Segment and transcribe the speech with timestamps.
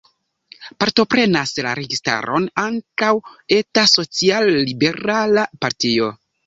[0.83, 3.13] Partoprenas la registaron ankaŭ
[3.61, 6.15] eta social-liberala partio.